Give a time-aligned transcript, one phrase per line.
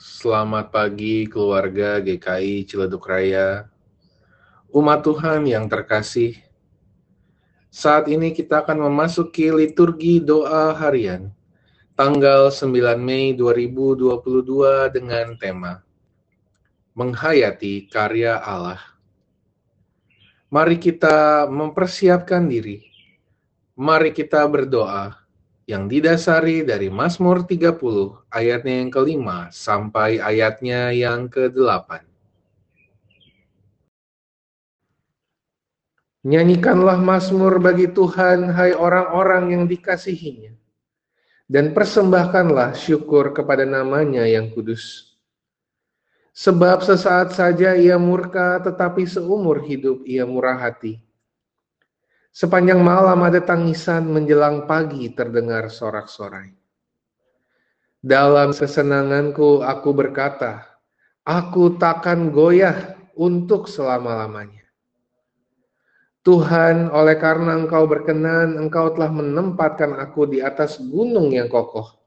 [0.00, 3.68] Selamat pagi keluarga GKI Ciledug Raya.
[4.72, 6.40] Umat Tuhan yang terkasih,
[7.68, 11.28] saat ini kita akan memasuki liturgi doa harian
[12.00, 15.84] tanggal 9 Mei 2022 dengan tema
[16.96, 18.80] Menghayati Karya Allah.
[20.48, 22.88] Mari kita mempersiapkan diri.
[23.76, 25.19] Mari kita berdoa
[25.70, 27.78] yang didasari dari Mazmur 30
[28.26, 32.02] ayatnya yang kelima sampai ayatnya yang ke-8.
[36.26, 40.52] Nyanyikanlah Mazmur bagi Tuhan, hai orang-orang yang dikasihinya,
[41.46, 45.16] dan persembahkanlah syukur kepada namanya yang kudus.
[46.34, 51.09] Sebab sesaat saja ia murka, tetapi seumur hidup ia murah hati
[52.30, 56.54] Sepanjang malam ada tangisan menjelang pagi terdengar sorak-sorai.
[58.00, 60.62] Dalam kesenanganku aku berkata,
[61.26, 64.62] aku takkan goyah untuk selama-lamanya.
[66.20, 71.98] Tuhan, oleh karena Engkau berkenan, Engkau telah menempatkan aku di atas gunung yang kokoh.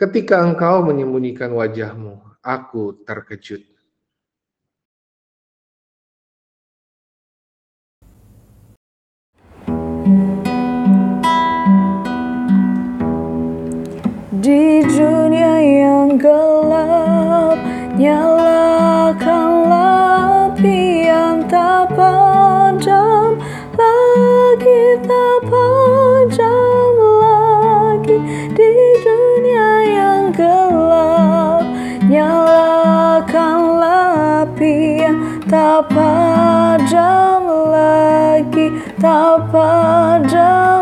[0.00, 3.66] Ketika Engkau menyembunyikan wajahmu, aku terkejut.
[16.20, 17.56] Gelap
[17.96, 19.20] Nyalakanlah
[21.48, 23.40] tak padam
[23.72, 28.20] Lagi tak padam lagi
[28.52, 31.64] Di dunia yang gelap.
[32.04, 33.80] Nyalakanlah
[35.48, 38.68] tak padam lagi
[39.00, 40.79] Tak padam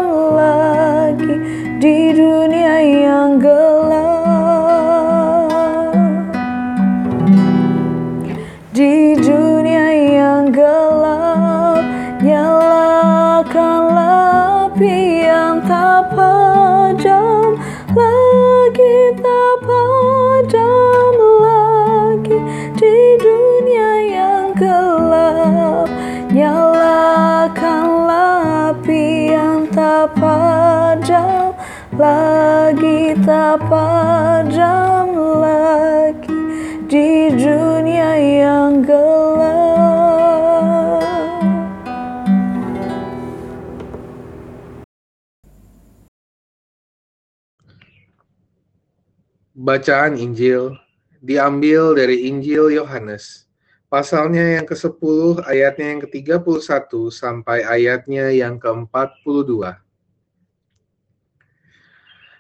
[49.68, 50.80] Bacaan Injil
[51.20, 53.44] diambil dari Injil Yohanes,
[53.92, 59.76] pasalnya yang ke-10, ayatnya yang ke-31 sampai ayatnya yang ke-42.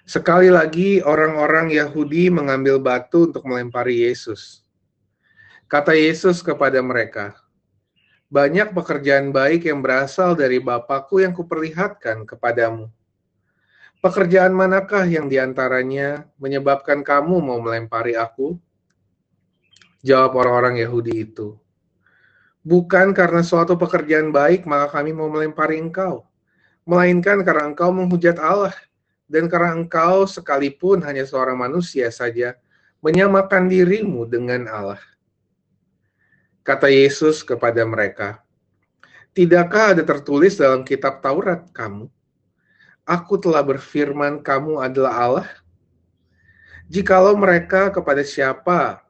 [0.08, 4.64] Sekali lagi orang-orang Yahudi mengambil batu untuk melempari Yesus.
[5.68, 7.36] Kata Yesus kepada mereka,
[8.32, 12.88] "Banyak pekerjaan baik yang berasal dari Bapakku yang kuperlihatkan kepadamu.
[13.98, 18.58] Pekerjaan manakah yang di antaranya menyebabkan kamu mau melempari aku?"
[20.06, 21.58] Jawab orang-orang Yahudi itu,
[22.62, 26.22] "Bukan karena suatu pekerjaan baik maka kami mau melempari engkau,
[26.86, 28.74] melainkan karena engkau menghujat Allah."
[29.28, 32.56] dan karena engkau sekalipun hanya seorang manusia saja
[33.04, 35.00] menyamakan dirimu dengan Allah.
[36.64, 38.42] Kata Yesus kepada mereka,
[39.36, 42.10] Tidakkah ada tertulis dalam kitab Taurat kamu?
[43.08, 45.48] Aku telah berfirman kamu adalah Allah.
[46.92, 49.00] Jikalau mereka kepada siapa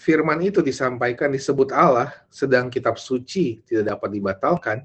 [0.00, 4.78] firman itu disampaikan disebut Allah, sedang kitab suci tidak dapat dibatalkan,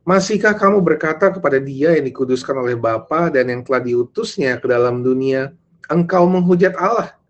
[0.00, 5.04] Masihkah kamu berkata kepada dia yang dikuduskan oleh Bapa dan yang telah diutusnya ke dalam
[5.04, 5.52] dunia,
[5.92, 7.20] engkau menghujat Allah?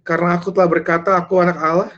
[0.00, 1.92] Karena aku telah berkata, aku anak Allah?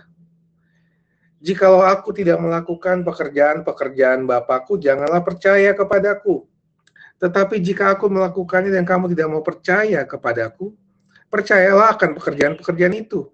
[1.38, 6.49] Jikalau aku tidak melakukan pekerjaan-pekerjaan Bapakku, janganlah percaya kepadaku.
[7.20, 10.72] Tetapi jika aku melakukannya dan kamu tidak mau percaya kepadaku,
[11.28, 13.28] percayalah akan pekerjaan-pekerjaan itu,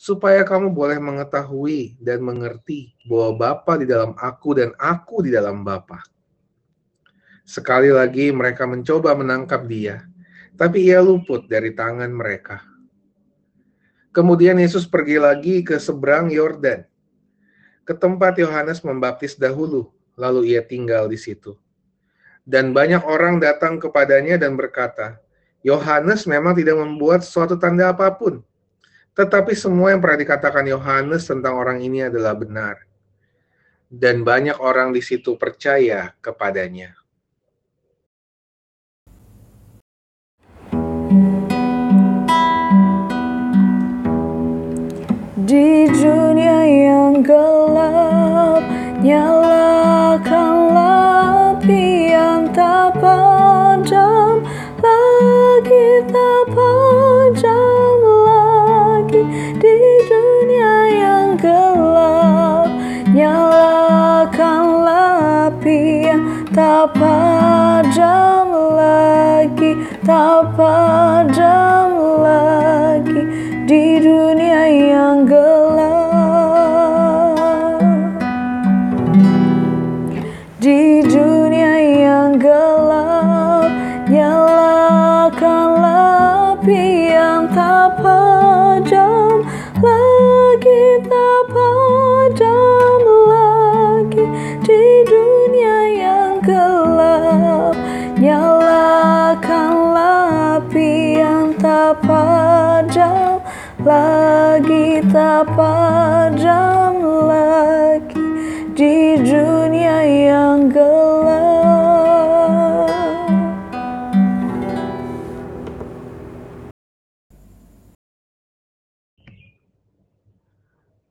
[0.00, 5.60] supaya kamu boleh mengetahui dan mengerti bahwa Bapa di dalam aku dan aku di dalam
[5.60, 6.00] Bapa.
[7.44, 10.08] Sekali lagi mereka mencoba menangkap dia,
[10.56, 12.64] tapi ia luput dari tangan mereka.
[14.08, 16.88] Kemudian Yesus pergi lagi ke seberang Yordan,
[17.84, 21.56] ke tempat Yohanes membaptis dahulu, lalu ia tinggal di situ.
[22.48, 25.20] Dan banyak orang datang kepadanya dan berkata,
[25.60, 28.40] Yohanes memang tidak membuat suatu tanda apa pun,
[29.12, 32.80] tetapi semua yang pernah dikatakan Yohanes tentang orang ini adalah benar.
[33.92, 36.97] Dan banyak orang di situ percaya kepadanya.
[70.06, 71.37] Lagi,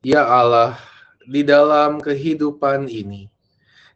[0.07, 0.79] Ya Allah,
[1.27, 3.27] di dalam kehidupan ini,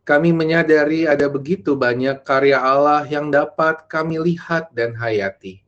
[0.03, 5.63] kami menyadari ada begitu banyak karya Allah yang dapat kami lihat dan hayati.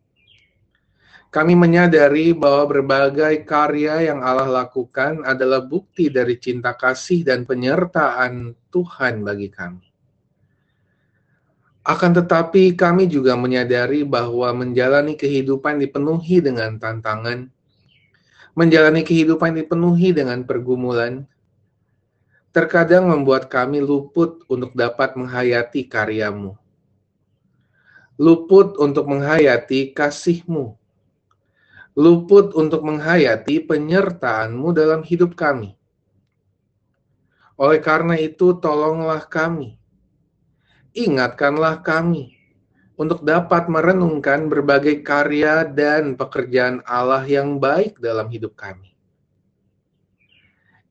[1.31, 8.51] Kami menyadari bahwa berbagai karya yang Allah lakukan adalah bukti dari cinta kasih dan penyertaan
[8.67, 9.87] Tuhan bagi kami.
[11.87, 17.47] Akan tetapi, kami juga menyadari bahwa menjalani kehidupan dipenuhi dengan tantangan,
[18.53, 21.25] menjalani kehidupan dipenuhi dengan pergumulan,
[22.53, 26.53] terkadang membuat kami luput untuk dapat menghayati karyamu,
[28.21, 30.77] luput untuk menghayati kasihmu,
[31.97, 35.73] luput untuk menghayati penyertaanmu dalam hidup kami.
[37.57, 39.81] Oleh karena itu, tolonglah kami,
[40.93, 42.42] ingatkanlah kami
[42.93, 48.93] untuk dapat merenungkan berbagai karya dan pekerjaan Allah yang baik dalam hidup kami.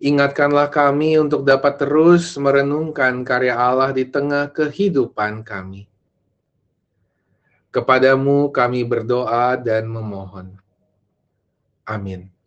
[0.03, 5.87] Ingatkanlah kami untuk dapat terus merenungkan karya Allah di tengah kehidupan kami.
[7.71, 10.59] Kepadamu kami berdoa dan memohon.
[11.87, 12.42] Amin.